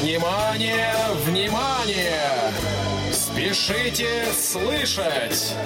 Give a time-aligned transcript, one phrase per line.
[0.00, 2.52] Внимание, внимание!
[3.10, 5.56] Спешите слышать!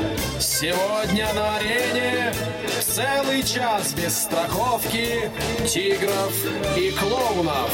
[0.41, 2.33] Сегодня на арене
[2.81, 5.31] целый час без страховки
[5.67, 6.33] тигров
[6.79, 7.71] и клоунов.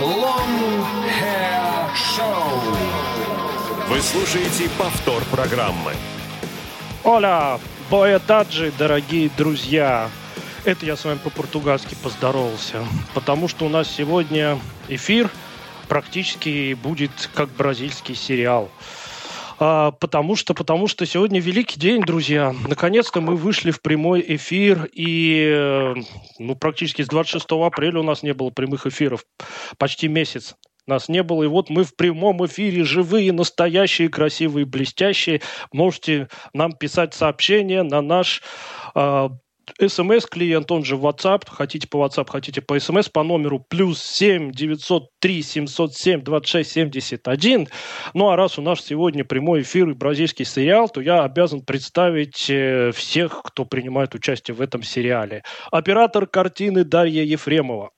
[0.00, 0.84] Long
[1.20, 2.76] Hair Show.
[3.88, 5.94] Вы слушаете повтор программы.
[7.02, 7.58] Оля,
[7.90, 10.10] боятаджи, дорогие друзья.
[10.64, 15.30] Это я с вами по-португальски поздоровался, потому что у нас сегодня эфир
[15.88, 18.70] практически будет как бразильский сериал.
[19.58, 22.54] А, потому что, потому что сегодня великий день, друзья.
[22.66, 25.92] Наконец-то мы вышли в прямой эфир, и
[26.38, 29.26] ну, практически с 26 апреля у нас не было прямых эфиров.
[29.76, 30.54] Почти месяц
[30.86, 31.42] нас не было.
[31.42, 35.42] И вот мы в прямом эфире живые, настоящие, красивые, блестящие.
[35.72, 38.42] Можете нам писать сообщения на наш
[38.94, 39.28] э,
[39.80, 45.42] смс-клиент, он же WhatsApp, хотите по WhatsApp, хотите по смс, по номеру плюс 7 903
[45.42, 47.68] 707 26 71.
[48.14, 52.48] Ну а раз у нас сегодня прямой эфир и бразильский сериал, то я обязан представить
[52.48, 55.42] э, всех, кто принимает участие в этом сериале.
[55.70, 57.90] Оператор картины Дарья Ефремова.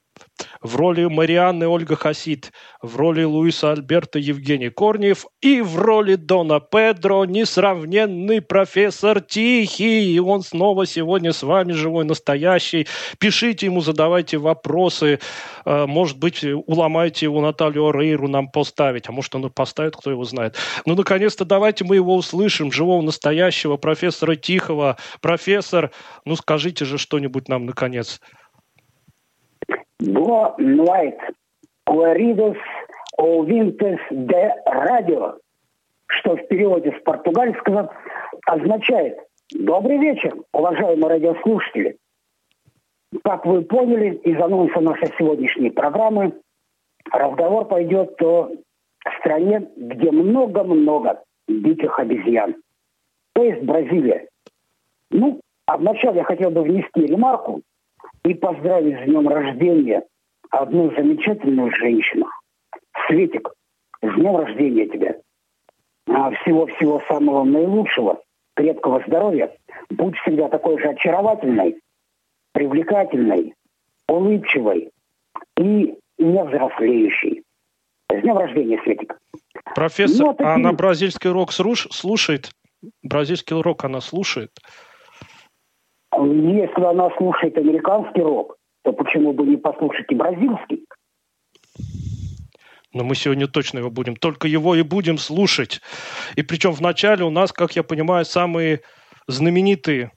[0.60, 6.60] В роли Марианны Ольга Хасид, в роли Луиса Альберта Евгений Корнев и в роли Дона
[6.60, 10.14] Педро несравненный профессор Тихий.
[10.14, 12.86] И он снова сегодня с вами живой, настоящий.
[13.18, 15.20] Пишите ему, задавайте вопросы.
[15.64, 19.08] Э, может быть, уломайте его Наталью Рейру нам поставить.
[19.08, 20.56] А может, он и поставит, кто его знает.
[20.84, 24.96] Ну, наконец-то давайте мы его услышим, живого, настоящего профессора Тихого.
[25.20, 25.92] Профессор,
[26.24, 28.20] ну скажите же что-нибудь нам, наконец.
[29.98, 31.34] Boa noite,
[31.86, 32.58] queridos
[33.16, 35.38] ouvintes de радио,
[36.06, 37.90] что в переводе с португальского
[38.46, 39.18] означает
[39.54, 41.96] «Добрый вечер, уважаемые радиослушатели».
[43.24, 46.34] Как вы поняли из анонса нашей сегодняшней программы,
[47.10, 48.50] разговор пойдет о
[49.18, 52.56] стране, где много-много диких обезьян.
[53.32, 54.28] То есть Бразилия.
[55.10, 57.62] Ну, а вначале я хотел бы внести ремарку,
[58.24, 60.02] и поздравить с днем рождения
[60.50, 62.26] одну замечательную женщину.
[63.06, 63.52] Светик,
[64.02, 65.16] с днем рождения тебя.
[66.08, 68.22] А всего-всего самого наилучшего,
[68.54, 69.54] крепкого здоровья.
[69.90, 71.76] Будь всегда такой же очаровательной,
[72.52, 73.54] привлекательной,
[74.08, 74.90] улыбчивой
[75.58, 77.42] и не взрослеющей.
[78.10, 79.18] С днем рождения, Светик.
[79.74, 80.48] Профессор, ну, такие...
[80.48, 82.50] а она бразильский рок слушает?
[83.02, 84.50] Бразильский рок она слушает?
[86.24, 90.84] Если она слушает американский рок, то почему бы не послушать и бразильский?
[92.94, 95.82] Но мы сегодня точно его будем, только его и будем слушать.
[96.34, 98.80] И причем вначале у нас, как я понимаю, самые
[99.28, 100.12] знаменитые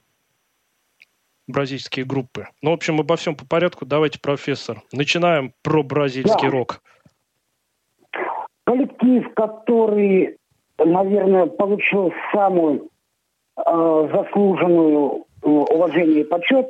[1.46, 2.46] бразильские группы.
[2.62, 3.84] Ну, в общем, обо всем по порядку.
[3.84, 4.82] Давайте, профессор.
[4.92, 6.50] Начинаем про бразильский да.
[6.50, 6.80] рок.
[8.64, 10.38] Коллектив, который,
[10.78, 12.88] наверное, получил самую
[13.56, 16.66] э, заслуженную уважение и почет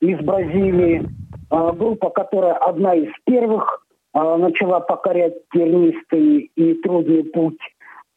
[0.00, 1.08] из Бразилии.
[1.50, 7.58] А, группа, которая одна из первых а, начала покорять тернистый и трудный путь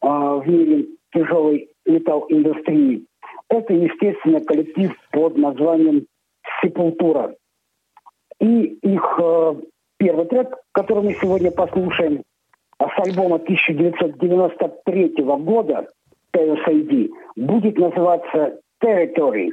[0.00, 3.06] а, в мире тяжелой металл-индустрии.
[3.48, 6.06] Это, естественно, коллектив под названием
[6.62, 7.34] «Сепультура».
[8.40, 9.20] И их
[9.98, 12.22] первый трек, который мы сегодня послушаем,
[12.78, 15.86] с альбома 1993 года
[16.34, 19.50] TSID, будет называться «Territory».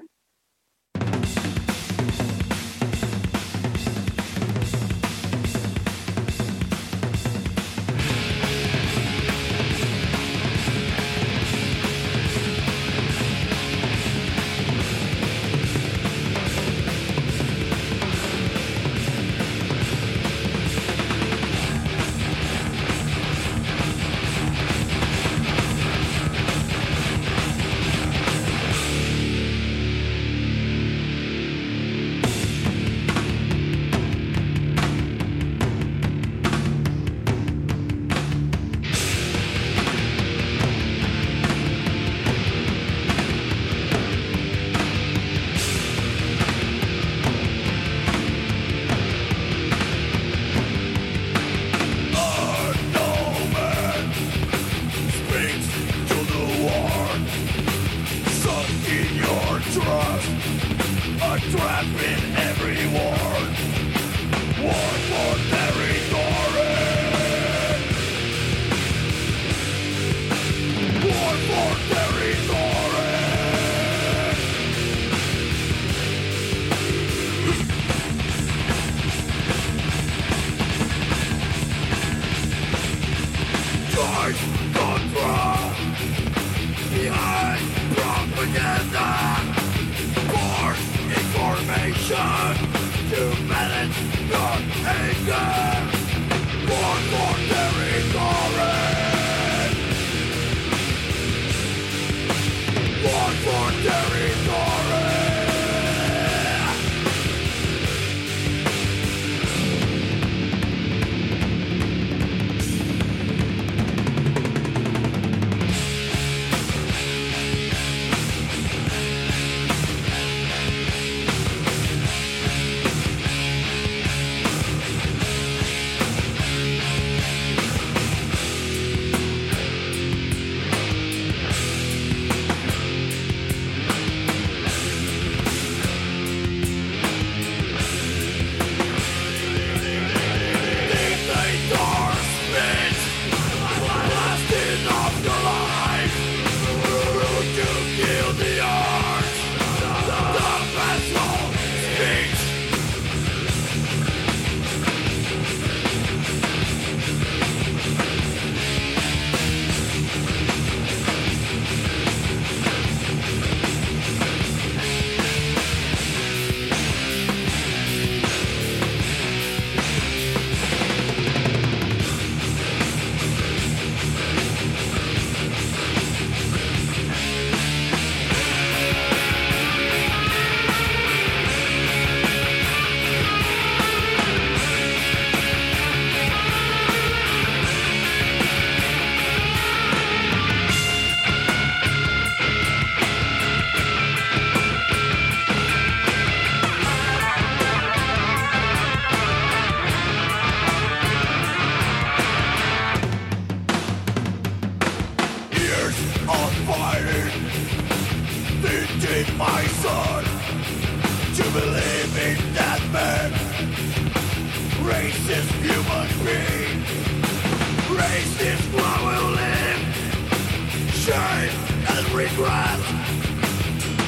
[221.09, 221.49] shame
[221.87, 222.79] and regret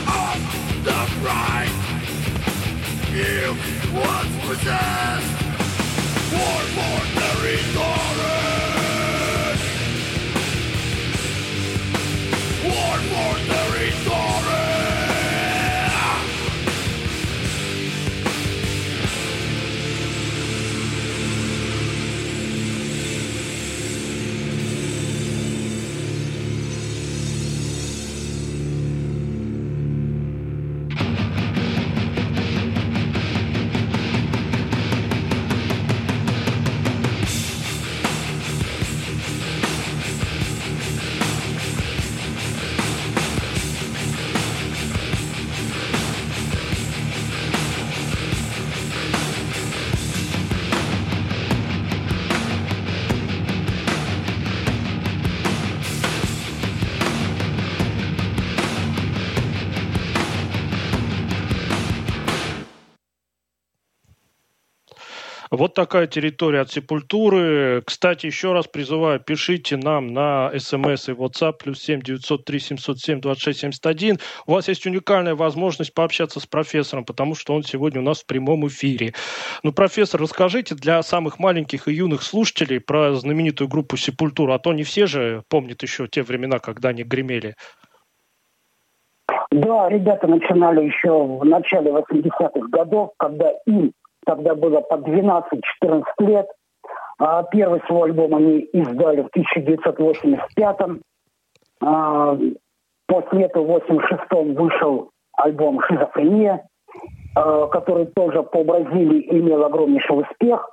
[0.05, 0.37] of
[0.85, 1.71] the pride
[3.11, 3.55] you
[3.91, 5.41] once possessed.
[6.31, 8.60] One more merry daughter.
[65.61, 67.83] Вот такая территория от Сепультуры.
[67.85, 73.59] Кстати, еще раз призываю, пишите нам на смс и WhatsApp плюс 7 903 707 26
[73.59, 74.17] 71.
[74.47, 78.25] У вас есть уникальная возможность пообщаться с профессором, потому что он сегодня у нас в
[78.25, 79.13] прямом эфире.
[79.61, 84.73] Ну, профессор, расскажите для самых маленьких и юных слушателей про знаменитую группу Сепультура, а то
[84.73, 87.53] не все же помнят еще те времена, когда они гремели.
[89.51, 93.93] Да, ребята начинали еще в начале 80-х годов, когда им
[94.25, 96.47] тогда было по 12-14 лет.
[97.19, 101.01] А первый свой альбом они издали в 1985-м.
[101.83, 102.37] А
[103.07, 106.65] после этого в 86-м вышел альбом «Шизофрения»,
[107.35, 110.71] а, который тоже по Бразилии имел огромнейший успех.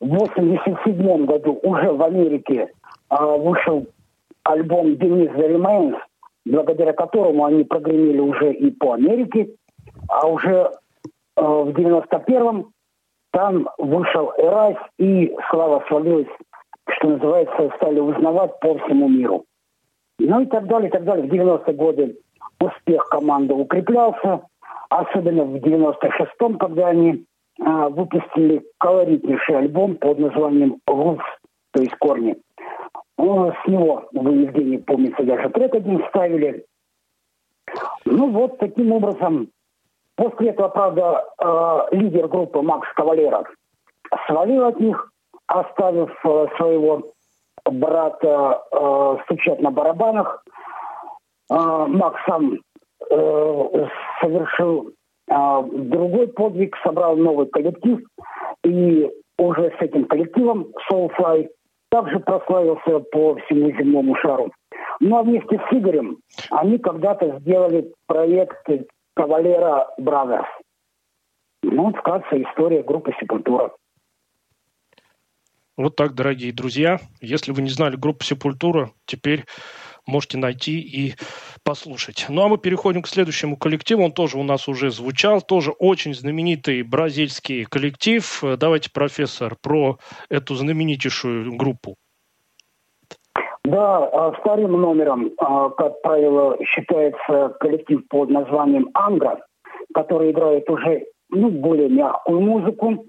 [0.00, 2.68] В 87 году уже в Америке
[3.08, 3.86] а, вышел
[4.44, 5.98] альбом «Денис The Remains»,
[6.44, 9.50] благодаря которому они прогремели уже и по Америке.
[10.08, 10.70] А уже
[11.36, 12.72] в 91-м
[13.32, 16.28] там вышел Эрась, и слава свалилась,
[16.88, 19.44] что называется, стали узнавать по всему миру.
[20.18, 21.26] Ну и так далее, и так далее.
[21.26, 22.18] В 90-е годы
[22.60, 24.42] успех команды укреплялся,
[24.90, 27.24] особенно в 96-м, когда они
[27.60, 31.20] а, выпустили колоритнейший альбом под названием «Рус»,
[31.72, 32.36] то есть «Корни».
[33.18, 36.64] Ну, с него, вы, Евгений, помните, даже трек один ставили.
[38.04, 39.48] Ну вот, таким образом,
[40.22, 43.48] После этого, правда, э, лидер группы Макс Кавалеров
[44.28, 45.10] свалил от них,
[45.48, 47.10] оставив э, своего
[47.64, 50.44] брата э, стучать на барабанах.
[51.50, 52.58] Макс сам
[54.20, 54.92] совершил
[55.28, 57.98] другой подвиг собрал новый коллектив,
[58.64, 61.48] и уже с этим коллективом Soulfly
[61.90, 64.50] также прославился по всему земному шару.
[65.00, 66.18] Ну а вместе с Игорем
[66.50, 68.66] они когда-то сделали проект
[69.14, 70.46] Кавалера Brothers.
[71.62, 73.72] Ну, вот вкратце история группы Сепультура.
[75.76, 77.00] Вот так, дорогие друзья.
[77.20, 79.46] Если вы не знали группу Сепультура, теперь
[80.06, 81.14] можете найти и
[81.64, 82.26] послушать.
[82.28, 84.02] Ну а мы переходим к следующему коллективу.
[84.02, 88.42] Он тоже у нас уже звучал, тоже очень знаменитый бразильский коллектив.
[88.58, 91.96] Давайте, профессор, про эту знаменитейшую группу.
[93.64, 99.38] Да, а, вторым номером, а, как правило, считается коллектив под названием «Ангра»,
[99.94, 103.04] который играет уже ну, более мягкую музыку,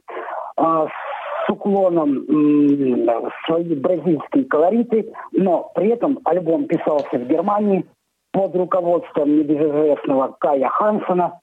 [0.55, 7.85] а, с уклоном в свои бразильские колориты, но при этом альбом писался в Германии
[8.31, 11.39] под руководством небезызвестного Кая Хансона.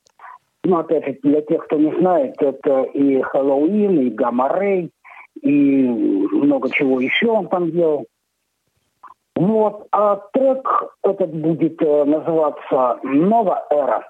[0.64, 4.90] Ну, опять же, для тех, кто не знает, это и Хэллоуин, и Гамма Рэй,
[5.42, 8.06] и много чего еще он там делал.
[9.40, 10.68] Вот, а трек
[11.02, 14.04] этот будет э, называться «Нова эра».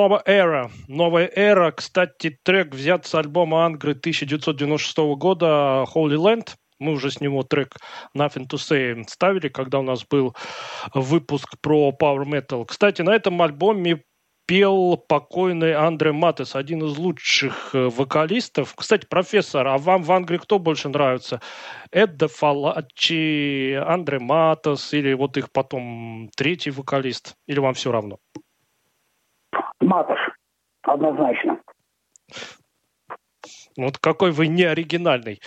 [0.00, 0.70] Новая эра.
[0.88, 1.72] Новая эра.
[1.72, 6.54] Кстати, трек взят с альбома Ангры 1996 года Holy Land.
[6.78, 7.76] Мы уже с него трек
[8.16, 10.34] Nothing to Say ставили, когда у нас был
[10.94, 12.64] выпуск про Power Metal.
[12.64, 14.02] Кстати, на этом альбоме
[14.46, 18.74] пел покойный Андре Матес, один из лучших э, вокалистов.
[18.74, 21.42] Кстати, профессор, а вам в Англии кто больше нравится?
[21.92, 27.34] Эдда Фалачи, Андре Матес или вот их потом третий вокалист?
[27.46, 28.16] Или вам все равно?
[29.80, 30.18] Матош,
[30.82, 31.60] однозначно.
[33.76, 35.40] Вот какой вы не оригинальный.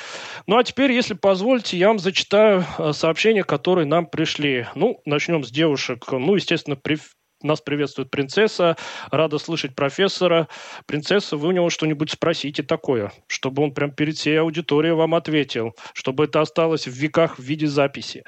[0.48, 4.68] Ну а теперь, если позволите, я вам зачитаю э, сообщения, которые нам пришли.
[4.76, 6.12] Ну, начнем с девушек.
[6.12, 6.98] Ну, естественно, при...
[7.44, 8.76] нас приветствует принцесса.
[9.12, 10.48] Рада слышать профессора.
[10.88, 15.76] Принцесса, вы у него что-нибудь спросите такое, чтобы он прям перед всей аудиторией вам ответил,
[15.94, 18.24] чтобы это осталось в веках в виде записи.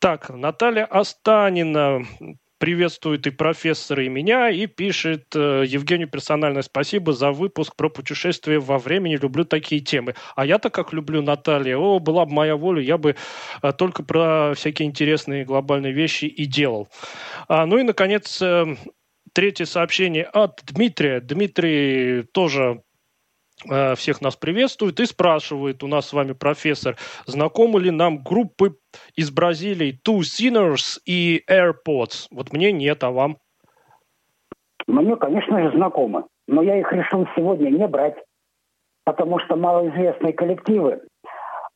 [0.00, 2.04] Так, Наталья Останина
[2.58, 8.58] приветствует и профессора, и меня, и пишет э, Евгению персональное спасибо за выпуск про путешествие
[8.58, 9.16] во времени.
[9.16, 10.14] Люблю такие темы.
[10.34, 11.76] А я-то как люблю Наталья.
[11.76, 13.16] О, была бы моя воля, я бы
[13.62, 16.88] э, только про всякие интересные глобальные вещи и делал.
[17.48, 18.76] А, ну и, наконец, э,
[19.32, 21.20] третье сообщение от Дмитрия.
[21.20, 22.82] Дмитрий тоже
[23.96, 28.76] всех нас приветствует и спрашивает у нас с вами профессор, знакомы ли нам группы
[29.14, 32.26] из Бразилии Two Sinners и AirPods?
[32.30, 33.38] Вот мне нет, а вам?
[34.86, 38.16] Мне, конечно же, знакомы, но я их решил сегодня не брать,
[39.04, 41.00] потому что малоизвестные коллективы.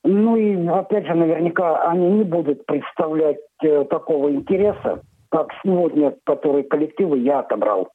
[0.05, 6.65] Ну и, опять же, наверняка они не будут представлять э, такого интереса, как сегодня, которые
[6.65, 7.91] коллективы я отобрал.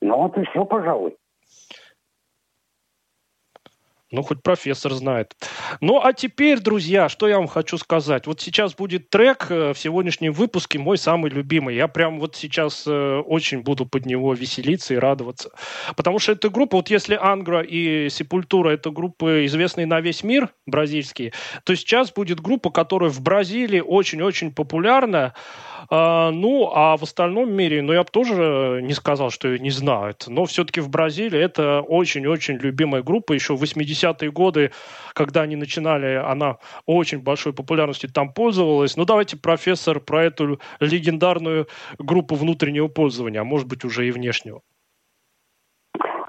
[0.00, 1.16] Ну вот и все, пожалуй.
[4.12, 5.36] Ну, хоть профессор знает.
[5.80, 8.26] Ну, а теперь, друзья, что я вам хочу сказать.
[8.26, 11.76] Вот сейчас будет трек э, в сегодняшнем выпуске, мой самый любимый.
[11.76, 15.52] Я прям вот сейчас э, очень буду под него веселиться и радоваться.
[15.94, 20.48] Потому что эта группа, вот если Ангра и Сепультура, это группы, известные на весь мир,
[20.66, 25.34] бразильские, то сейчас будет группа, которая в Бразилии очень-очень популярна.
[25.88, 29.70] А, ну, а в остальном мире, ну, я бы тоже не сказал, что ее не
[29.70, 30.24] знают.
[30.26, 34.70] Но все-таки в Бразилии это очень-очень любимая группа еще 80 70-е годы,
[35.14, 38.96] когда они начинали, она очень большой популярностью там пользовалась.
[38.96, 41.66] Ну, давайте, профессор, про эту легендарную
[41.98, 44.60] группу внутреннего пользования, а может быть, уже и внешнего.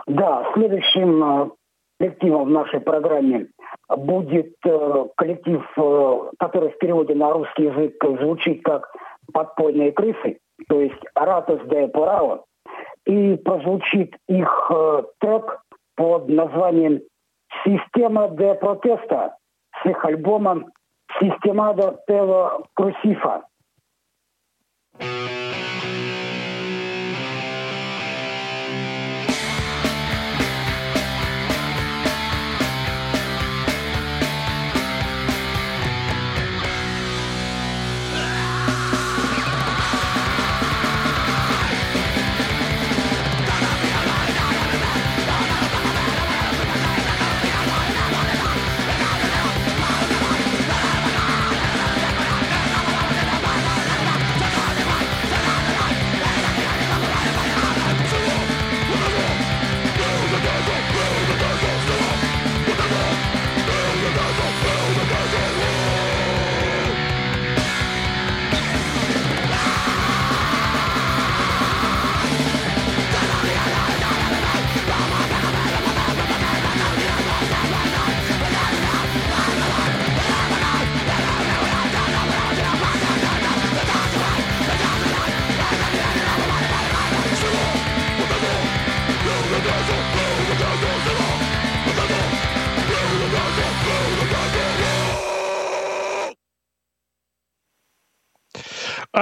[0.08, 1.50] Да, следующим э,
[2.00, 3.48] коллективом в нашей программе
[3.90, 8.94] будет э, коллектив, э, который в переводе на русский язык звучит как
[9.32, 12.44] «Подпольные крысы», то есть «Ратос де Порао»,
[13.06, 14.72] и прозвучит их
[15.20, 15.62] трек
[15.96, 17.02] под названием
[17.64, 19.36] «Система де протеста»
[19.84, 20.66] с их альбомом
[21.20, 23.44] «Система де Тело Крусифа».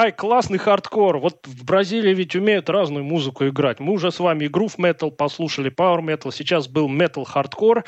[0.01, 1.17] Ай, классный хардкор.
[1.17, 3.81] Вот в Бразилии ведь умеют разную музыку играть.
[3.81, 6.31] Мы уже с вами groove metal послушали, power metal.
[6.31, 7.83] Сейчас был метал хардкор.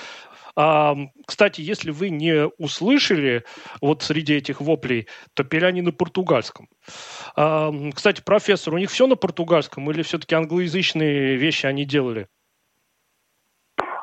[0.57, 0.93] А,
[1.25, 3.45] кстати, если вы не услышали
[3.81, 6.67] вот среди этих воплей, то пели они на португальском.
[7.37, 12.27] А, кстати, профессор, у них все на португальском или все-таки англоязычные вещи они делали?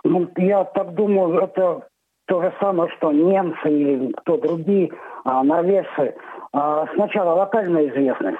[0.02, 1.86] Ну, я так думаю, это
[2.26, 4.92] то же самое, что немцы или кто другие,
[5.24, 6.14] а, норвежцы–
[6.50, 8.38] сначала локальная известность,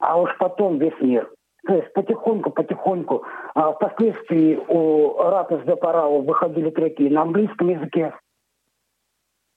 [0.00, 1.30] а уж потом весь мир.
[1.66, 3.24] То есть потихоньку, потихоньку.
[3.54, 8.12] А впоследствии у Ратас де Парау выходили треки на английском языке.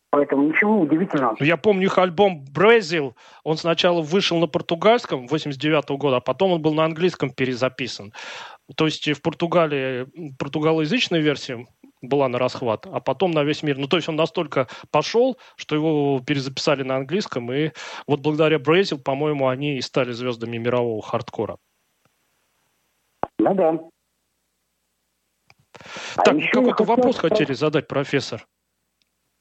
[0.10, 1.36] Поэтому ничего удивительного.
[1.42, 3.14] Я помню их альбом «Бразил».
[3.44, 8.14] Он сначала вышел на португальском 89 -го года, а потом он был на английском перезаписан.
[8.76, 10.08] То есть в Португалии
[10.40, 11.66] португалоязычная версия
[12.02, 13.78] была на расхват, а потом на весь мир.
[13.78, 17.72] Ну, то есть он настолько пошел, что его перезаписали на английском, и
[18.08, 21.58] вот благодаря Бразил, по-моему, они и стали звездами мирового хардкора.
[23.40, 23.80] Ну да.
[26.16, 27.38] А так, а какой-то вопрос сказать...
[27.38, 28.46] хотели задать, профессор.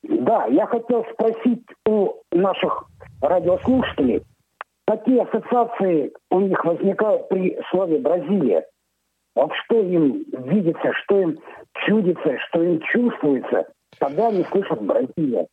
[0.03, 2.85] Да, я хотел спросить у наших
[3.21, 4.23] радиослушателей,
[4.87, 8.67] какие ассоциации у них возникают при слове «Бразилия»?
[9.35, 11.39] Вот что им видится, что им
[11.87, 13.67] чудится, что им чувствуется,
[13.99, 15.47] когда они слышат «Бразилия».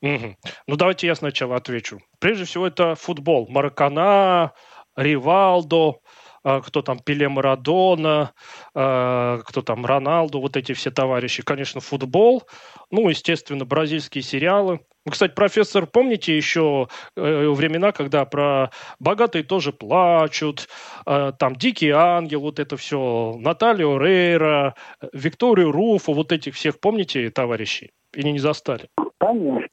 [0.00, 0.36] Угу.
[0.68, 1.98] Ну, давайте я сначала отвечу.
[2.20, 3.48] Прежде всего, это футбол.
[3.48, 4.52] Маракана,
[4.96, 5.96] Ривалдо,
[6.42, 8.32] кто там Пеле Марадона,
[8.74, 11.42] а, кто там Роналду, вот эти все товарищи.
[11.42, 12.42] Конечно, футбол,
[12.90, 14.80] ну, естественно, бразильские сериалы.
[15.04, 18.70] Вы, кстати, профессор, помните еще э, времена, когда про
[19.00, 20.68] «Богатые тоже плачут»,
[21.06, 24.74] э, там «Дикий ангел», вот это все, Наталью Рейра,
[25.14, 27.92] Викторию Руфу, вот этих всех помните, товарищи?
[28.14, 28.88] Или не застали?
[29.18, 29.66] Конечно,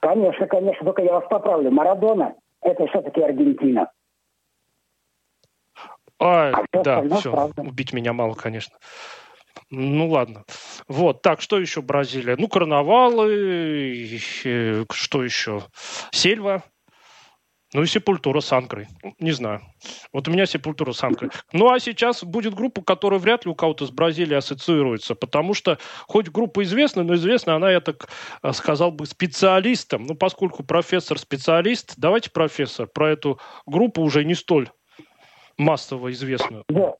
[0.00, 1.70] конечно, конечно, только я вас поправлю.
[1.70, 3.90] Марадона– это все-таки Аргентина.
[6.22, 7.62] А, а да, все, правда.
[7.62, 8.76] убить меня мало, конечно.
[9.70, 10.44] Ну ладно.
[10.88, 12.36] Вот, так, что еще Бразилия?
[12.38, 15.64] Ну, карнавалы, что еще?
[16.10, 16.62] Сельва,
[17.74, 18.86] ну и Сепультура с Анкрой.
[19.18, 19.62] Не знаю.
[20.12, 21.30] Вот у меня Сепультура с Анкрой.
[21.52, 25.78] Ну а сейчас будет группа, которая вряд ли у кого-то с Бразилией ассоциируется, потому что
[26.06, 28.08] хоть группа известна, но известна она, я так
[28.42, 30.04] э, сказал бы, специалистом.
[30.04, 34.68] Ну поскольку профессор специалист, давайте, профессор, про эту группу уже не столь
[35.58, 36.64] массово известную.
[36.68, 36.94] Да.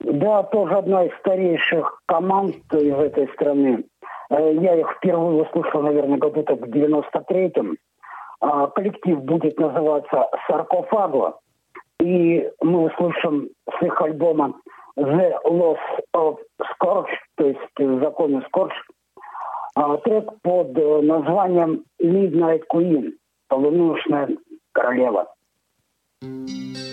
[0.00, 3.84] Да, тоже одна из старейших команд из этой страны.
[4.30, 7.76] Э, я их впервые услышал, наверное, году-то в 93-м.
[8.40, 11.38] А, коллектив будет называться «Саркофаго».
[12.00, 14.54] И мы услышим с их альбома
[14.98, 15.78] «The Loss
[16.14, 18.74] of Scorch», то есть «Законы Скорч»,
[19.74, 23.12] а, трек под названием «Midnight Queen»,
[23.48, 24.28] «Полуночная
[24.72, 25.28] королева».
[26.20, 26.83] thank you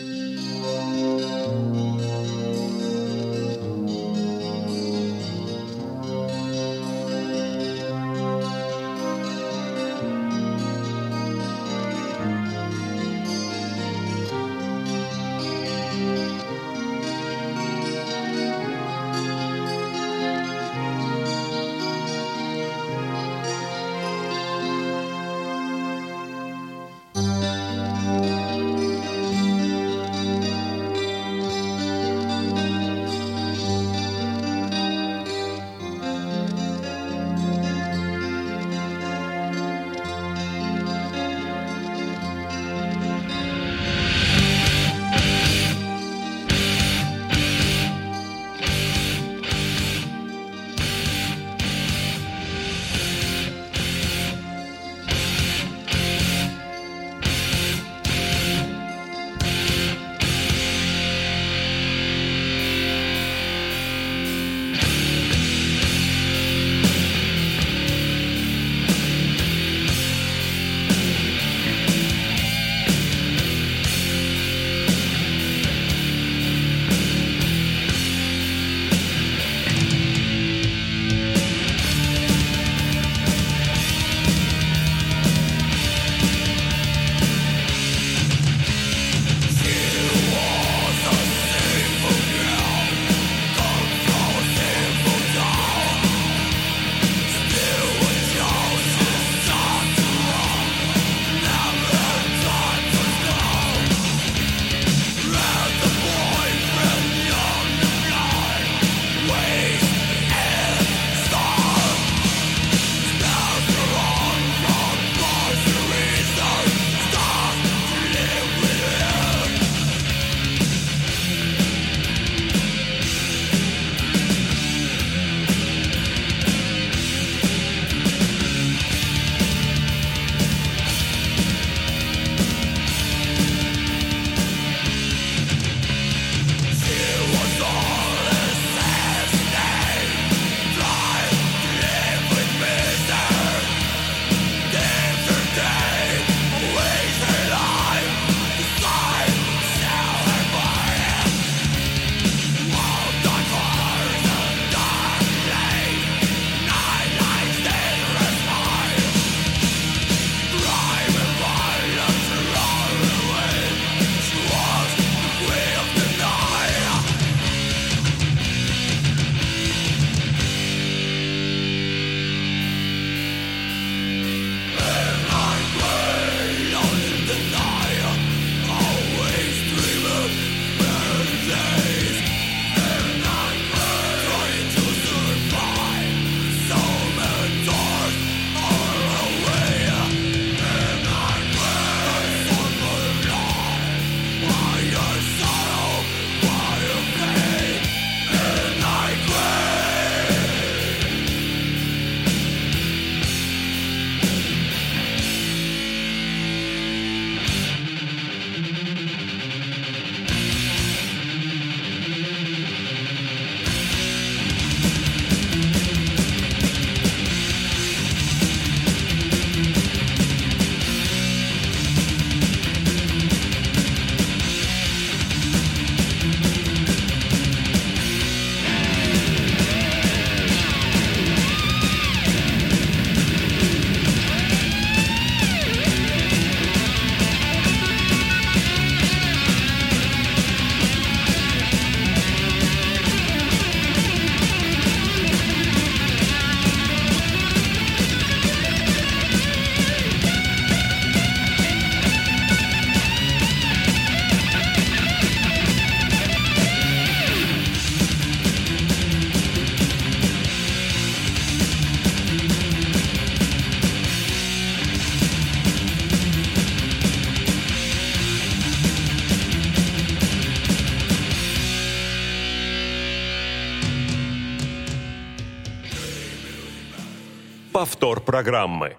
[278.31, 278.95] программы.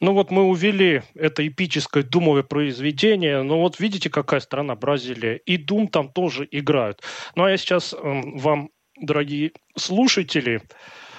[0.00, 5.58] Ну вот мы увели это эпическое думовое произведение, но вот видите, какая страна Бразилия, и
[5.58, 7.02] Дум там тоже играют.
[7.34, 10.62] Ну а я сейчас э, вам, дорогие слушатели,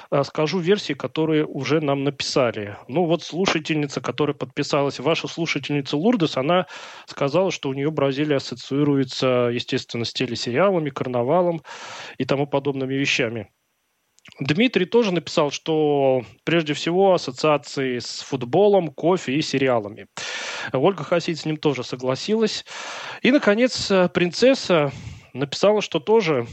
[0.10, 2.78] э, скажу версии, которые уже нам написали.
[2.88, 6.66] Ну вот слушательница, которая подписалась, ваша слушательница Лурдес, она
[7.06, 11.62] сказала, что у нее Бразилия ассоциируется, естественно, с телесериалами, карнавалом
[12.18, 13.52] и тому подобными вещами.
[14.40, 20.08] Дмитрий тоже написал, что прежде всего ассоциации с футболом, кофе и сериалами.
[20.74, 22.66] Ольга Хасид с ним тоже согласилась.
[23.22, 24.92] И, наконец, принцесса
[25.34, 26.46] написала, что тоже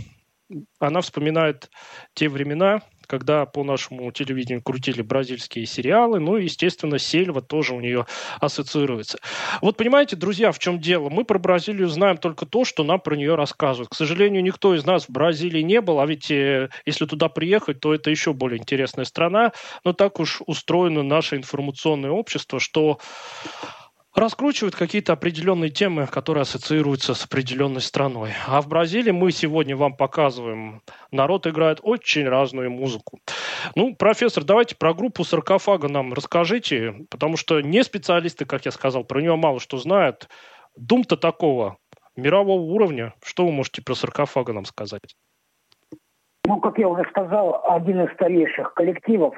[0.78, 1.70] она вспоминает
[2.14, 7.80] те времена, когда по нашему телевидению крутили бразильские сериалы, ну и, естественно, Сельва тоже у
[7.80, 8.06] нее
[8.40, 9.18] ассоциируется.
[9.60, 11.08] Вот понимаете, друзья, в чем дело?
[11.08, 13.90] Мы про Бразилию знаем только то, что нам про нее рассказывают.
[13.90, 17.80] К сожалению, никто из нас в Бразилии не был, а ведь э, если туда приехать,
[17.80, 19.52] то это еще более интересная страна.
[19.84, 22.98] Но так уж устроено наше информационное общество, что
[24.14, 28.30] раскручивают какие-то определенные темы, которые ассоциируются с определенной страной.
[28.46, 33.18] А в Бразилии мы сегодня вам показываем, народ играет очень разную музыку.
[33.74, 39.04] Ну, профессор, давайте про группу «Саркофага» нам расскажите, потому что не специалисты, как я сказал,
[39.04, 40.28] про нее мало что знают.
[40.76, 41.78] Дум-то такого
[42.16, 43.14] мирового уровня.
[43.22, 45.16] Что вы можете про «Саркофага» нам сказать?
[46.46, 49.34] Ну, как я уже сказал, один из старейших коллективов,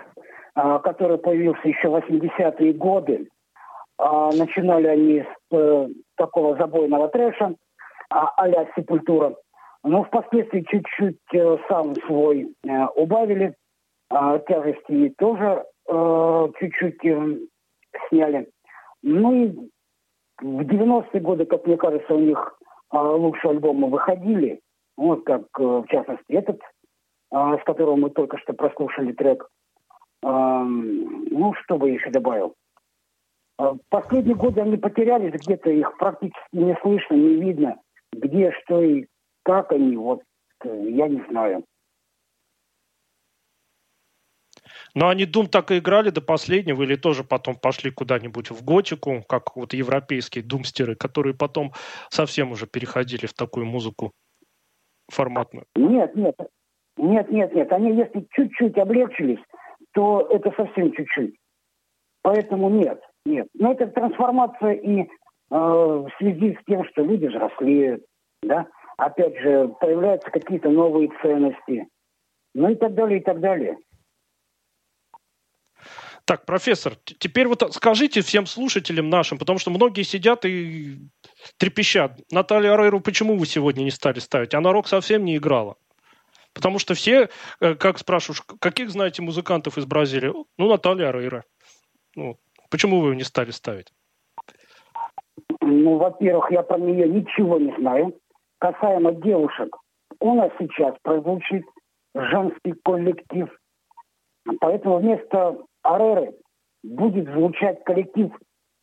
[0.55, 3.29] а, который появился еще в 80-е годы,
[3.99, 7.55] начинали они с э, такого забойного трэша,
[8.11, 9.35] а, а-ля Сепультура.
[9.87, 13.55] Но впоследствии чуть-чуть э, сам свой э, убавили,
[14.11, 15.65] э, тяжести тоже
[16.59, 17.01] чуть-чуть
[18.09, 18.51] сняли.
[19.05, 19.71] Ну и
[20.41, 22.59] в 90-е годы, как мне кажется, у них
[22.91, 24.59] лучшие альбомы выходили.
[24.97, 26.61] Вот как, в частности, этот,
[27.31, 29.49] с которого мы только что прослушали трек.
[30.25, 32.57] Ну, что бы еще добавил?
[33.59, 37.77] А последние годы они потерялись где-то, их практически не слышно, не видно,
[38.13, 39.07] где, что и
[39.45, 40.23] как они, вот
[40.65, 41.65] э, я не знаю.
[44.95, 49.23] Но они Дум так и играли до последнего или тоже потом пошли куда-нибудь в готику,
[49.29, 51.73] как вот европейские думстеры, которые потом
[52.11, 54.13] совсем уже переходили в такую музыку
[55.11, 55.67] форматную?
[55.77, 56.35] Нет, нет,
[56.97, 57.73] нет, нет, нет.
[57.73, 59.43] Они если чуть-чуть облегчились,
[59.93, 61.37] то это совсем чуть-чуть.
[62.23, 63.01] Поэтому нет.
[63.27, 63.49] Нет.
[63.55, 65.07] Но это трансформация и э,
[65.51, 68.05] в связи с тем, что люди взрослеют,
[68.43, 71.89] да, опять же, появляются какие-то новые ценности,
[72.55, 73.79] ну и так далее, и так далее.
[76.25, 80.99] Так, профессор, теперь вот скажите всем слушателям нашим, потому что многие сидят и
[81.59, 82.21] трепещат.
[82.31, 84.55] Наталья Арейру почему вы сегодня не стали ставить?
[84.55, 85.77] Она рок совсем не играла.
[86.53, 87.29] Потому что все,
[87.61, 90.33] э, как спрашиваешь, каких знаете музыкантов из Бразилии?
[90.59, 91.45] Ну, Наталья Арейра.
[92.15, 92.39] Ну,
[92.71, 93.93] Почему вы его не стали ставить?
[95.61, 98.19] Ну, во-первых, я про нее ничего не знаю.
[98.59, 99.77] Касаемо девушек,
[100.21, 101.65] у нас сейчас прозвучит
[102.15, 103.49] женский коллектив.
[104.61, 106.35] Поэтому вместо Ареры
[106.83, 108.33] будет звучать коллектив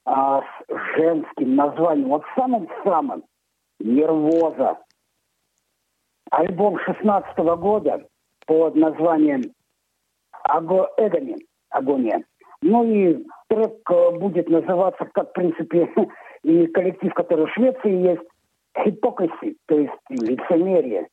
[0.05, 2.09] а, с женским названием.
[2.09, 3.23] Вот самым-самым
[3.79, 4.79] Нервоза.
[6.31, 8.05] Альбом 16 года
[8.45, 9.53] под названием
[10.43, 11.37] Аго Эгони.
[11.69, 12.23] Агония.
[12.63, 15.89] Ну и трек э, будет называться, как, в принципе,
[16.43, 18.23] и коллектив, который в Швеции есть,
[18.77, 21.07] hypocrisy, то есть лицемерие.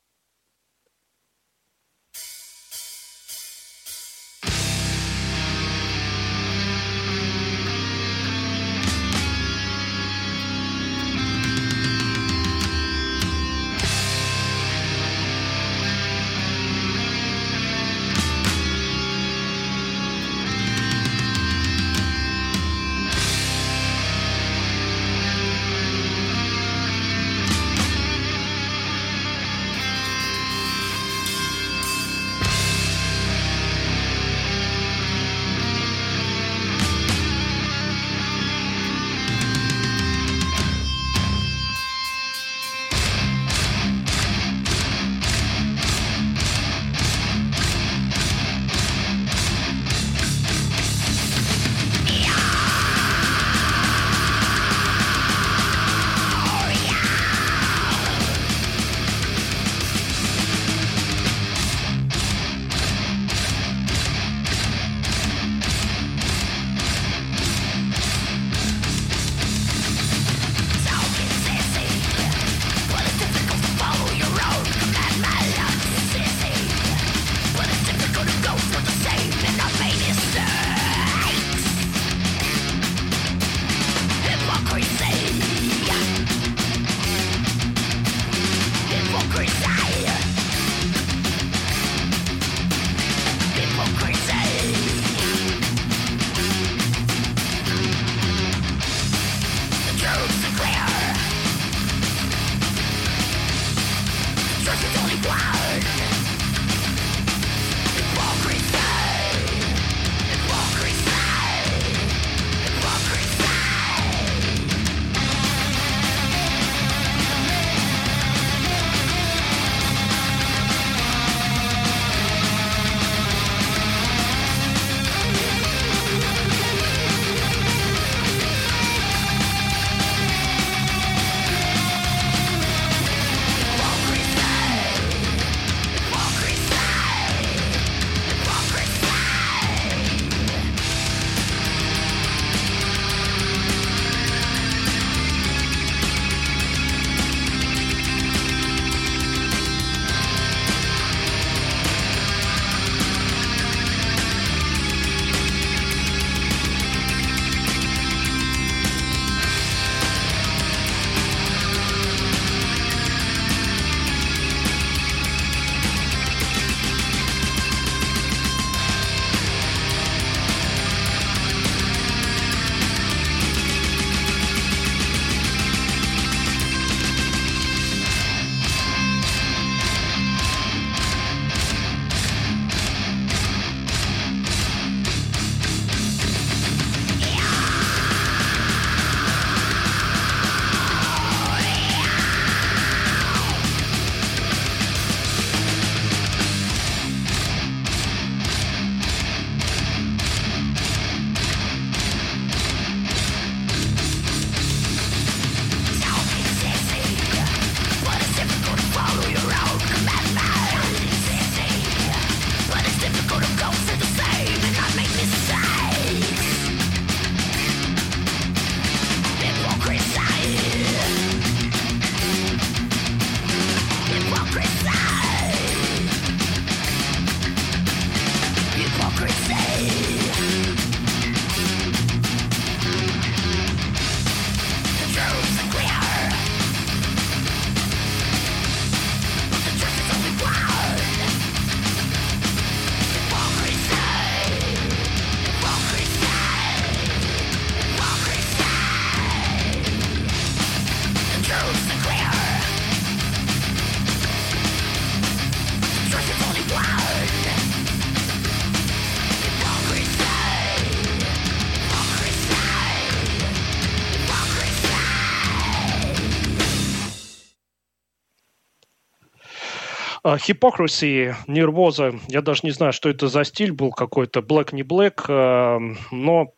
[270.37, 275.25] Hypocrisy, Нервоза, я даже не знаю, что это за стиль был какой-то, Black не Black,
[275.29, 276.53] э, но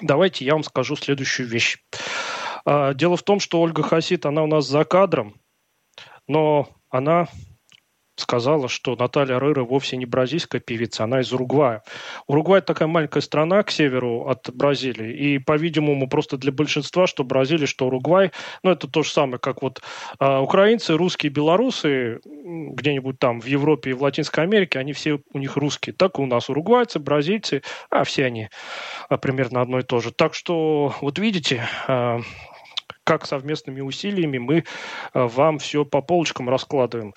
[0.00, 1.78] давайте я вам скажу следующую вещь.
[2.66, 5.34] Э, дело в том, что Ольга Хасид, она у нас за кадром,
[6.26, 7.28] но она
[8.20, 11.82] сказала, что Наталья Рыра вовсе не бразильская певица, она из Уругвая.
[12.26, 17.66] Уругвай такая маленькая страна к северу от Бразилии, и, по-видимому, просто для большинства, что Бразилия,
[17.66, 19.82] что Уругвай, ну, это то же самое, как вот
[20.18, 25.38] э, украинцы, русские, белорусы, где-нибудь там в Европе и в Латинской Америке, они все у
[25.38, 25.94] них русские.
[25.94, 28.48] Так и у нас уругвайцы, бразильцы, а все они
[29.08, 30.12] а, примерно одно и то же.
[30.12, 32.18] Так что, вот видите, э,
[33.10, 34.62] как совместными усилиями мы э,
[35.14, 37.12] вам все по полочкам раскладываем.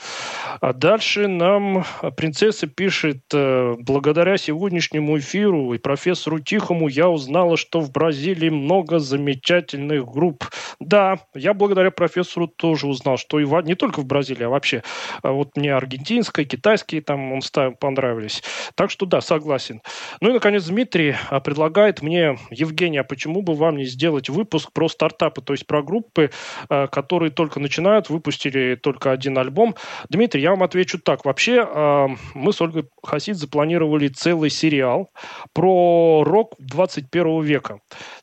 [0.59, 1.85] А дальше нам
[2.17, 8.97] принцесса пишет, э, благодаря сегодняшнему эфиру и профессору Тихому я узнала, что в Бразилии много
[8.97, 10.45] замечательных групп.
[10.79, 14.81] Да, я благодаря профессору тоже узнал, что и в, не только в Бразилии, а вообще.
[15.21, 18.41] Вот мне аргентинская, китайские там он ставил, понравились.
[18.73, 19.83] Так что да, согласен.
[20.21, 21.13] Ну и, наконец, Дмитрий
[21.43, 25.82] предлагает мне, Евгений, а почему бы вам не сделать выпуск про стартапы, то есть про
[25.83, 26.31] группы,
[26.69, 29.75] э, которые только начинают, выпустили только один альбом.
[30.09, 31.25] Дмитрий, я вам отвечу так.
[31.25, 35.11] Вообще, э, мы с Ольгой Хасид запланировали целый сериал
[35.53, 37.79] про рок 21 века.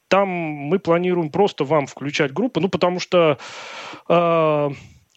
[0.09, 3.39] Там мы планируем просто вам включать группы, ну, потому что
[4.09, 4.71] э,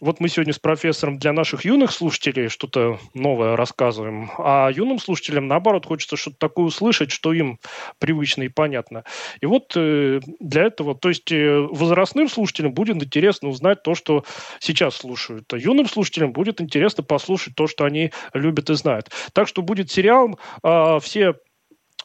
[0.03, 5.47] вот мы сегодня с профессором для наших юных слушателей что-то новое рассказываем, а юным слушателям,
[5.47, 7.57] наоборот, хочется что-то такое услышать, что им
[7.99, 9.05] привычно и понятно.
[9.39, 14.25] И вот э, для этого, то есть э, возрастным слушателям будет интересно узнать то, что
[14.59, 19.09] сейчас слушают, а юным слушателям будет интересно послушать то, что они любят и знают.
[19.31, 21.35] Так что будет сериал, э, все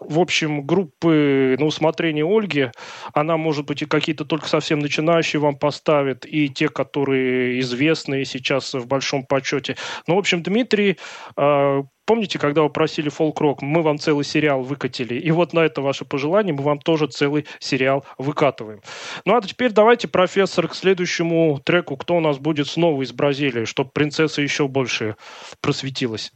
[0.01, 2.71] в общем, группы на усмотрение Ольги.
[3.13, 8.75] Она, может быть, и какие-то только совсем начинающие вам поставит, и те, которые известные сейчас
[8.75, 9.77] в большом почете.
[10.07, 10.99] Ну, в общем, Дмитрий,
[11.37, 15.83] э, помните, когда вы просили фолк-рок, мы вам целый сериал выкатили, и вот на это
[15.83, 18.81] ваше пожелание мы вам тоже целый сериал выкатываем.
[19.25, 23.65] Ну, а теперь давайте, профессор, к следующему треку, кто у нас будет снова из Бразилии,
[23.65, 25.17] чтобы принцесса еще больше
[25.61, 26.33] просветилась.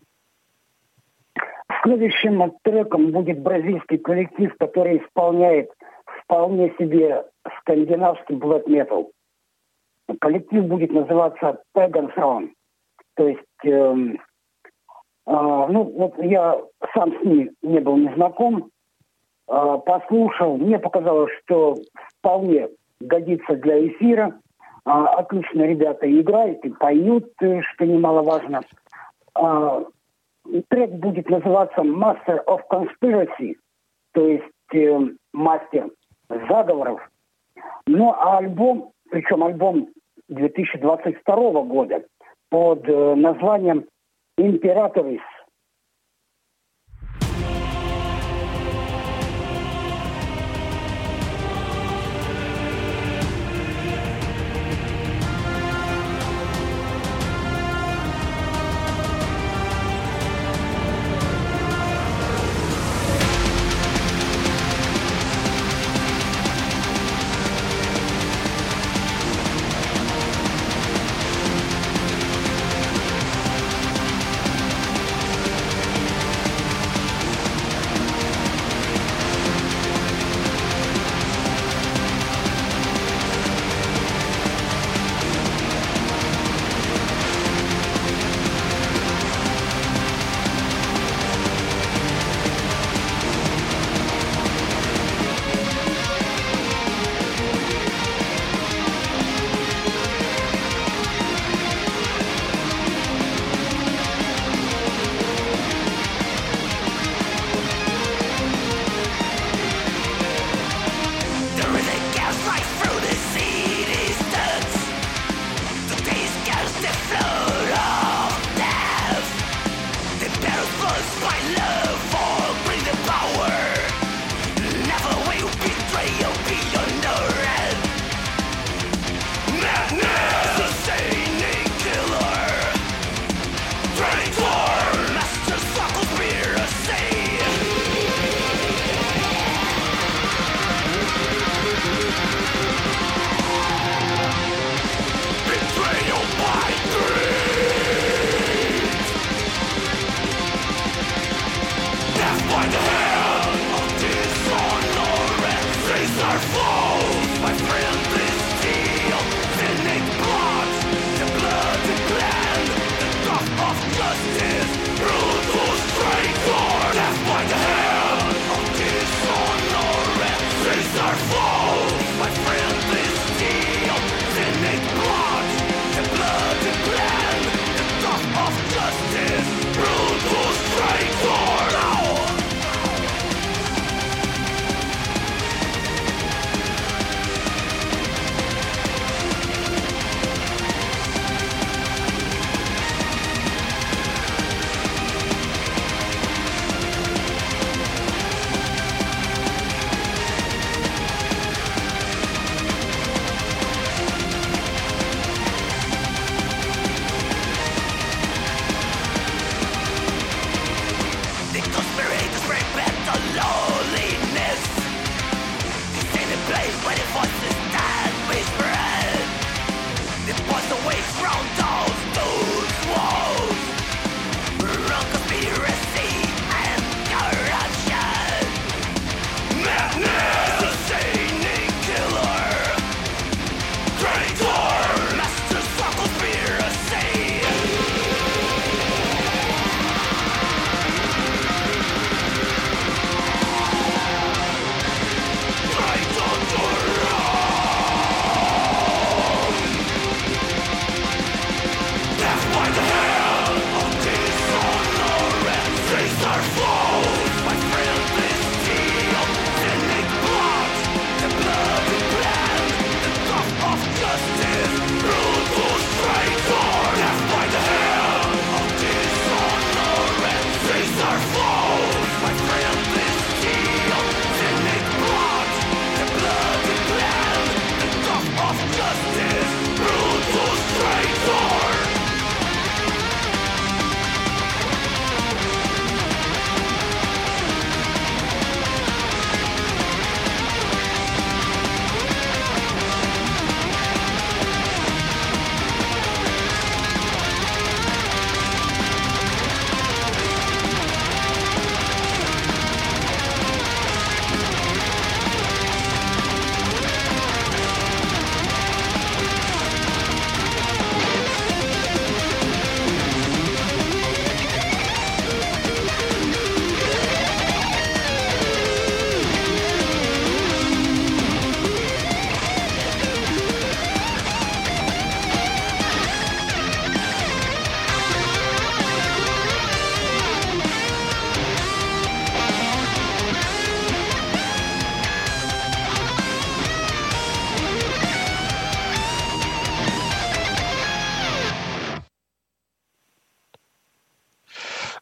[1.82, 5.70] Следующим треком будет бразильский коллектив, который исполняет
[6.24, 7.24] вполне себе
[7.60, 9.10] скандинавский black metal.
[10.20, 12.50] Коллектив будет называться Pagan Sound.
[13.14, 14.18] То есть, эм, э,
[15.26, 16.60] ну вот я
[16.94, 18.70] сам с ним не был не знаком,
[19.48, 21.76] э, послушал, мне показалось, что
[22.18, 22.68] вполне
[23.00, 24.40] годится для эфира.
[24.84, 28.62] Э, отлично ребята играют и поют, э, что немаловажно.
[29.38, 29.84] Э,
[30.68, 33.56] трек будет называться Master of Conspiracy,
[34.12, 34.98] то есть э,
[35.32, 35.90] мастер
[36.28, 37.00] заговоров.
[37.86, 39.88] Ну а альбом, причем альбом
[40.28, 42.04] 2022 года
[42.50, 43.86] под э, названием
[44.38, 45.20] Imperatrice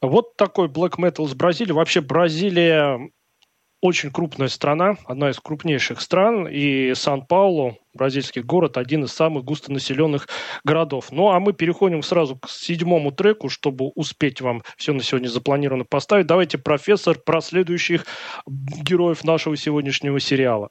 [0.02, 1.72] Вот такой black metal из Бразилии.
[1.72, 2.98] Вообще Бразилия
[3.82, 10.28] очень крупная страна, одна из крупнейших стран, и Сан-Паулу, бразильский город, один из самых густонаселенных
[10.64, 11.10] городов.
[11.12, 15.84] Ну, а мы переходим сразу к седьмому треку, чтобы успеть вам все на сегодня запланировано
[15.84, 16.26] поставить.
[16.26, 18.04] Давайте, профессор, про следующих
[18.46, 20.68] героев нашего сегодняшнего сериала.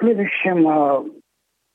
[0.00, 1.10] Следующим э,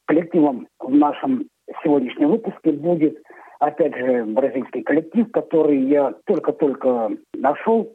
[0.06, 1.48] коллективом в нашем
[1.84, 3.18] сегодняшнем выпуске будет,
[3.62, 7.94] опять же, бразильский коллектив, который я только-только нашел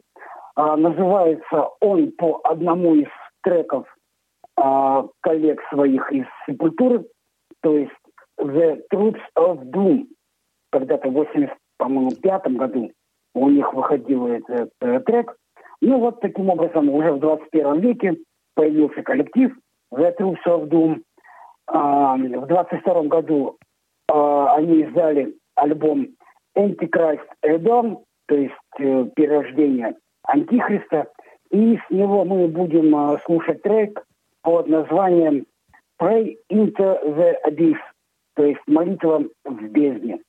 [0.55, 3.09] а, называется он по одному из
[3.43, 3.85] треков
[4.55, 7.05] а, коллег своих из Сепультуры,
[7.61, 7.91] то есть
[8.39, 10.07] The Troops of Doom.
[10.71, 12.91] Когда-то в 85 году
[13.35, 15.35] у них выходил этот э, трек.
[15.81, 18.17] Ну вот таким образом уже в 21 веке
[18.55, 19.55] появился коллектив
[19.93, 21.01] The Troops of Doom.
[21.67, 23.57] А, в 22 году
[24.07, 26.07] а, они издали альбом
[26.57, 31.07] Antichrist Reborn, то есть э, перерождение Антихриста.
[31.51, 34.03] И с него мы будем а, слушать трек
[34.41, 35.45] под названием
[36.01, 37.77] «Pray into the Abyss»,
[38.35, 40.19] то есть молитва в бездне.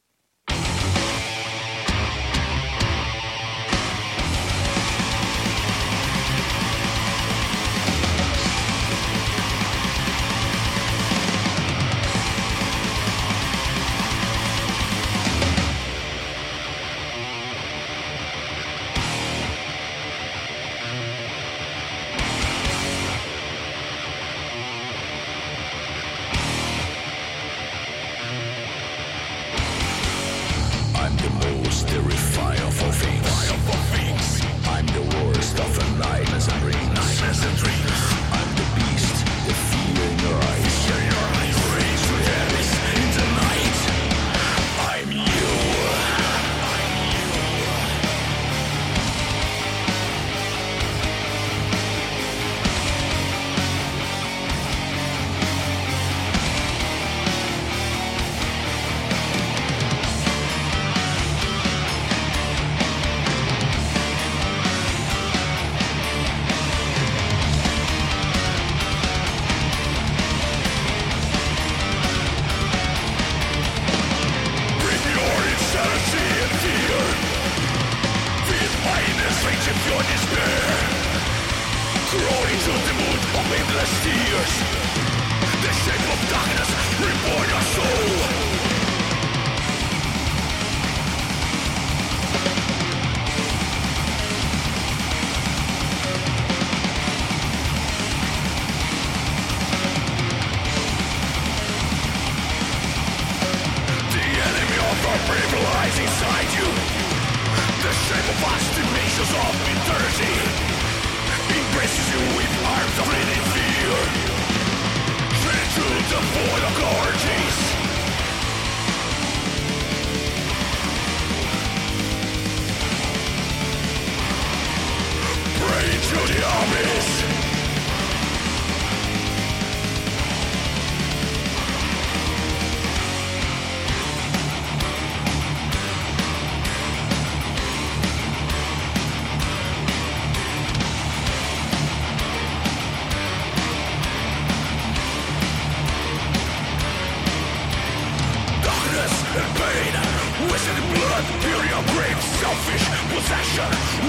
[31.90, 33.27] the refire for fame.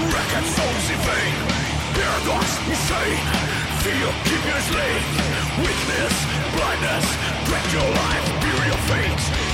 [0.08, 1.34] Wrecked souls in vain.
[1.92, 3.20] Paradox insane
[3.82, 5.04] Fear keep you slave
[5.58, 6.14] Witness
[6.54, 7.06] blindness
[7.48, 9.49] Break your life, bury your fate.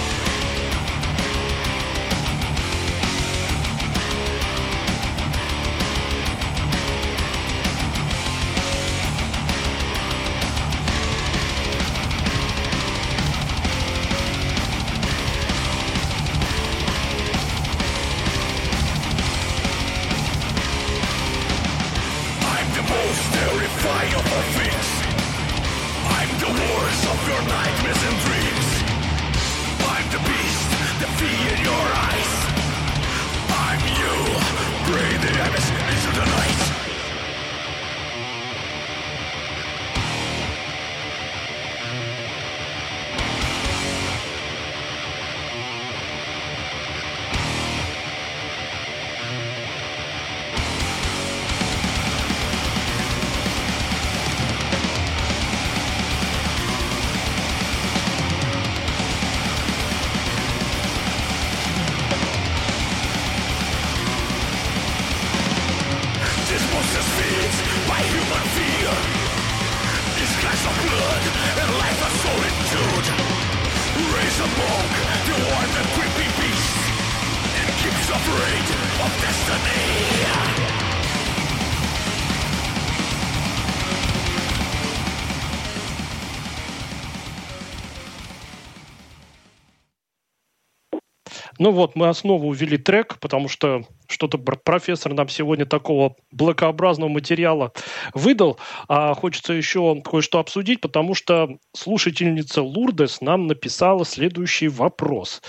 [91.58, 97.72] Ну вот, мы основу увели трек, потому что что-то профессор нам сегодня такого блокообразного материала
[98.14, 98.58] выдал.
[98.88, 105.42] А хочется еще кое-что обсудить, потому что слушательница Лурдес нам написала следующий вопрос.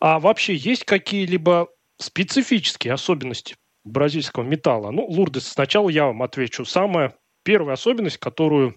[0.00, 4.90] А вообще есть какие-либо специфические особенности бразильского металла?
[4.90, 6.64] Ну, Лурдес, сначала я вам отвечу.
[6.64, 8.76] Самая первая особенность, которую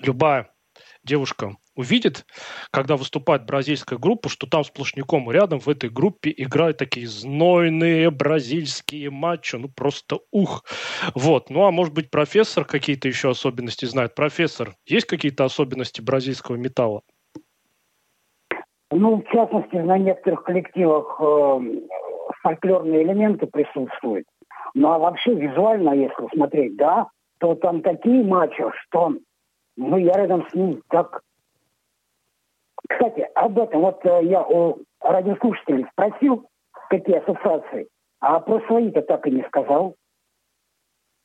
[0.00, 0.50] любая
[1.04, 2.26] девушка увидит,
[2.70, 9.10] когда выступает бразильская группа, что там сплошняком рядом в этой группе играют такие знойные бразильские
[9.10, 10.64] матчи, ну просто ух.
[11.14, 11.50] Вот.
[11.50, 14.14] Ну а может быть профессор какие-то еще особенности знает?
[14.14, 17.02] Профессор, есть какие-то особенности бразильского металла?
[18.92, 21.60] Ну, в частности, на некоторых коллективах э,
[22.42, 24.26] фольклорные элементы присутствуют.
[24.74, 27.06] Ну а вообще визуально, если смотреть, да,
[27.38, 29.14] то там такие матчи, что
[29.76, 31.22] ну, я рядом с ним так...
[32.88, 36.48] Кстати, об этом вот э, я у радиослушателей спросил,
[36.88, 37.88] какие ассоциации,
[38.20, 39.94] а про свои-то так и не сказал.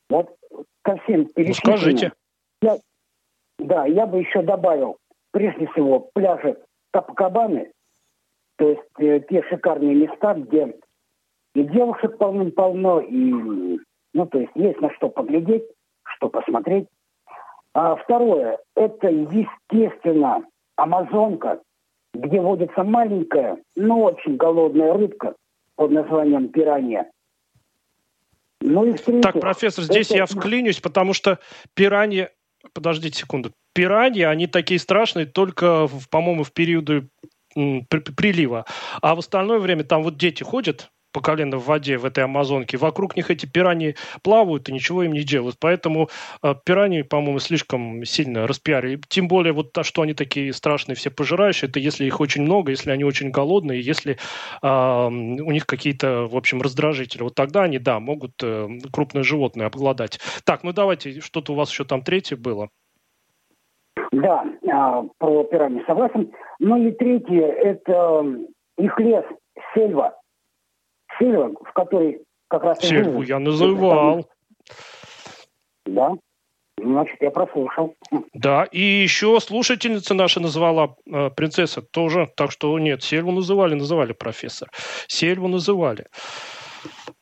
[0.08, 0.36] Вот
[0.82, 2.12] ко всем ну, скажите.
[2.62, 2.76] Я,
[3.58, 4.96] да, я бы еще добавил,
[5.32, 6.56] прежде всего, пляжи
[6.92, 7.72] Капакабаны,
[8.56, 10.74] то есть э, те шикарные места, где
[11.54, 13.78] и девушек полным-полно, и,
[14.12, 15.64] ну, то есть есть на что поглядеть,
[16.04, 16.86] что посмотреть.
[17.72, 20.44] А второе, это, естественно,
[20.76, 21.60] Амазонка,
[22.14, 25.34] где водится маленькая, но очень голодная рыбка
[25.74, 27.10] под названием пиранья.
[28.60, 30.18] Ну и Так, профессор, здесь это...
[30.18, 31.38] я вклинюсь, потому что
[31.74, 32.28] пираньи...
[32.72, 33.52] Подождите секунду.
[33.74, 37.08] Пираньи, они такие страшные только, по-моему, в периоды
[37.54, 38.66] прилива.
[39.00, 42.76] А в остальное время там вот дети ходят, по колено в воде в этой Амазонке.
[42.76, 45.56] Вокруг них эти пираньи плавают и ничего им не делают.
[45.58, 46.08] Поэтому
[46.42, 49.00] э, пираньи, по-моему, слишком сильно распиарили.
[49.08, 52.70] Тем более вот то, что они такие страшные, все пожирающие, это если их очень много,
[52.70, 54.18] если они очень голодные, если
[54.62, 57.22] э, у них какие-то, в общем, раздражители.
[57.22, 60.20] Вот тогда они, да, могут э, крупное животное обгладать.
[60.44, 62.68] Так, ну давайте, что-то у вас еще там третье было.
[64.12, 66.32] Да, а, про пираньи согласен.
[66.58, 68.24] Ну и третье, это
[68.76, 69.24] их лес,
[69.74, 70.14] сельва
[71.18, 72.80] сельва, в которой как раз...
[72.80, 74.28] Сельву я называл.
[75.84, 76.12] Да,
[76.78, 77.94] Значит, я прослушал.
[78.34, 82.30] Да, и еще слушательница наша назвала э, принцесса тоже.
[82.36, 84.70] Так что нет, Сельву называли, называли профессор.
[85.06, 86.06] Сельву называли.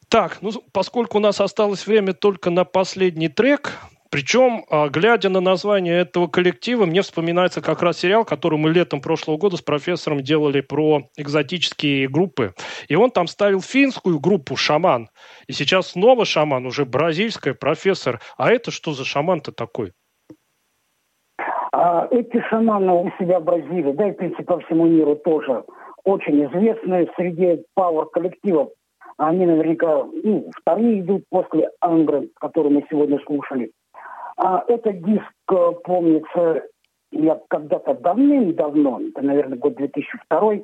[0.09, 3.78] Так, ну, поскольку у нас осталось время только на последний трек,
[4.14, 9.00] причем, а, глядя на название этого коллектива, мне вспоминается как раз сериал, который мы летом
[9.00, 12.54] прошлого года с профессором делали про экзотические группы.
[12.86, 15.08] И он там ставил финскую группу «Шаман».
[15.48, 18.20] И сейчас снова «Шаман», уже бразильская, профессор.
[18.38, 19.90] А это что за шаман-то такой?
[21.72, 25.64] А, эти шаманы у себя в Бразилии, да и, в принципе, по всему миру тоже
[26.04, 28.68] очень известны среди пауэр-коллективов.
[29.16, 33.72] Они наверняка ну, вторые идут после Ангры, который мы сегодня слушали.
[34.37, 36.62] А этот диск, э, помнится,
[37.11, 40.61] я когда-то давным-давно, это, наверное, год 2002,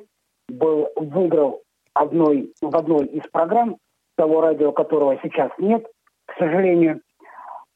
[0.49, 1.61] был, выиграл
[1.93, 3.77] одной, в одной из программ
[4.15, 5.87] того радио, которого сейчас нет,
[6.25, 7.01] к сожалению.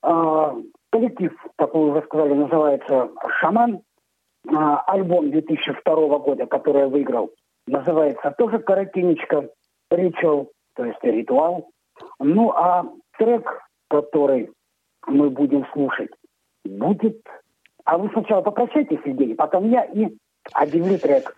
[0.01, 0.55] А,
[0.91, 3.81] коллектив, как вы уже сказали, называется «Шаман».
[4.47, 7.31] А, альбом 2002 года, который я выиграл,
[7.67, 9.49] называется тоже коротенечко
[9.89, 11.69] «Ритуал», то есть «Ритуал».
[12.19, 12.85] Ну, а
[13.17, 14.51] трек, который
[15.07, 16.09] мы будем слушать,
[16.63, 17.21] будет...
[17.83, 20.07] А вы сначала попрощайтесь, Евгений, потом я и
[20.53, 21.35] объявлю трек.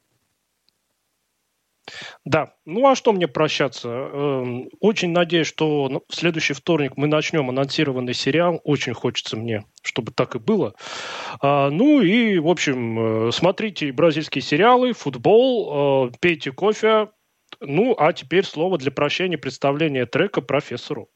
[2.26, 3.89] Да, ну а что мне прощаться?
[3.89, 8.59] Эм, очень надеюсь, что в следующий вторник мы начнем анонсированный сериал.
[8.63, 10.74] Очень хочется мне, чтобы так и было.
[11.41, 17.09] А, ну и, в общем, э, смотрите бразильские сериалы, футбол, э, пейте кофе.
[17.61, 21.09] Ну, а теперь слово для прощения представления трека профессору.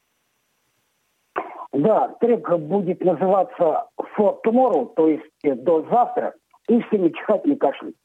[1.74, 6.34] Да, трек будет называться For Tomorrow, то есть до завтра,
[6.68, 7.96] и все не чихать, не кашлять.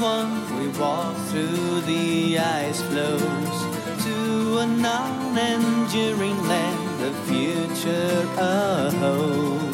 [0.00, 0.32] One.
[0.58, 3.78] We walked through the ice flows.
[4.04, 9.72] to a non-enduring land, a future ahold.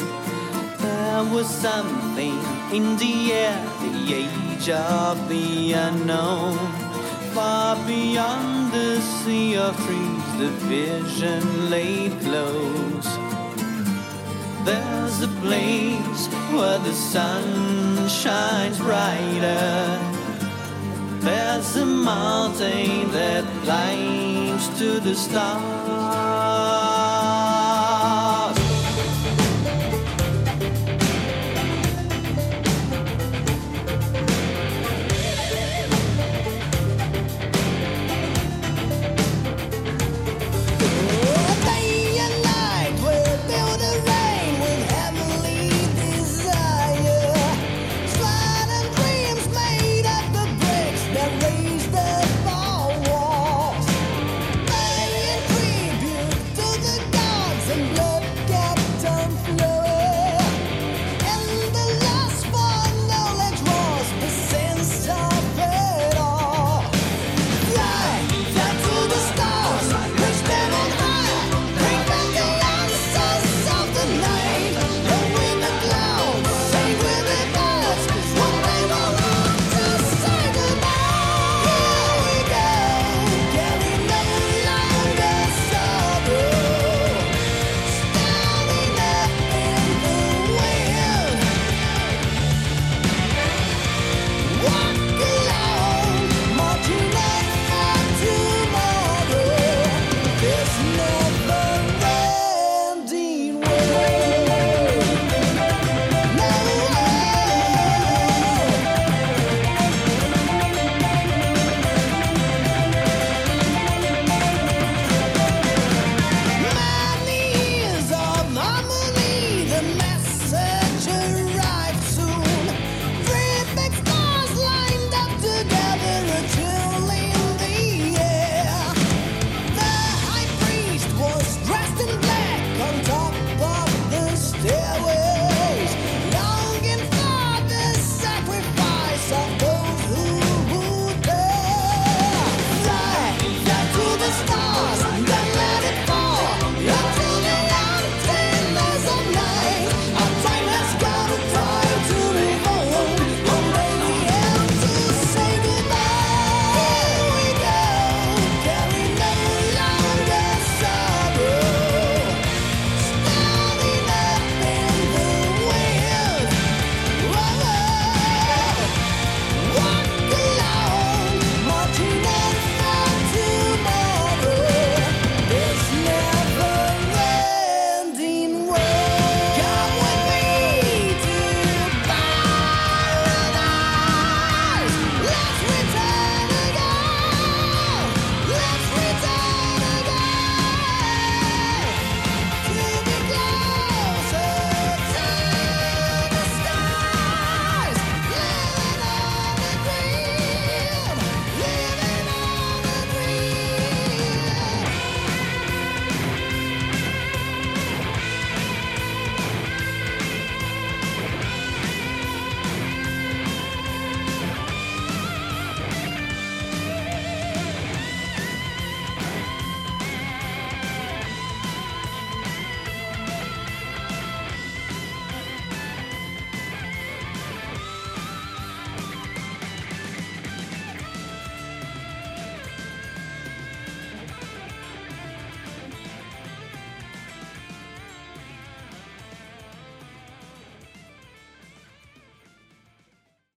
[0.79, 2.37] There was something
[2.71, 6.57] in the air, the age of the unknown.
[7.33, 13.09] Far beyond the sea of trees, the vision lay close.
[14.65, 20.14] There's a place where the sun shines brighter.
[21.25, 25.94] There's a mountain that climbs to the stars.